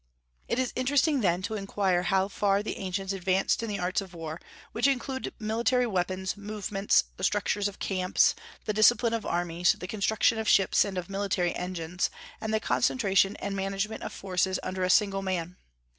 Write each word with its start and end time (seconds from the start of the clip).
It 0.47 0.57
is 0.57 0.73
interesting 0.75 1.21
then 1.21 1.43
to 1.43 1.53
inquire 1.53 2.01
how 2.01 2.27
far 2.27 2.63
the 2.63 2.77
ancients 2.77 3.13
advanced 3.13 3.61
in 3.61 3.69
the 3.69 3.77
arts 3.77 4.01
of 4.01 4.15
war, 4.15 4.41
which 4.71 4.87
include 4.87 5.31
military 5.37 5.85
weapons, 5.85 6.35
movements, 6.35 7.03
the 7.17 7.23
structure 7.23 7.59
of 7.59 7.77
camps, 7.77 8.33
the 8.65 8.73
discipline 8.73 9.13
of 9.13 9.27
armies, 9.27 9.73
the 9.77 9.85
construction 9.87 10.39
of 10.39 10.49
ships 10.49 10.83
and 10.85 10.97
of 10.97 11.07
military 11.07 11.53
engines, 11.55 12.09
and 12.41 12.51
the 12.51 12.59
concentration 12.59 13.35
and 13.35 13.55
management 13.55 14.01
of 14.01 14.11
forces 14.11 14.59
under 14.63 14.81
a 14.81 14.89
single 14.89 15.21
man. 15.21 15.57